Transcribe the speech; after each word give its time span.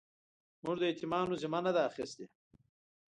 موږ 0.63 0.77
د 0.79 0.83
يتيمانو 0.91 1.39
ذمه 1.41 1.59
نه 1.65 1.71
ده 1.75 1.81
اخيستې. 1.89 2.25